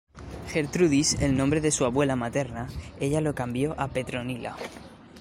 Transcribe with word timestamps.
Gertrudis, 0.49 1.21
el 1.21 1.37
nombre 1.37 1.61
de 1.61 1.69
su 1.69 1.85
abuela 1.85 2.15
materna, 2.15 2.67
ella 2.99 3.21
lo 3.21 3.35
cambió 3.35 3.79
a 3.79 3.87
Petronila. 3.87 4.57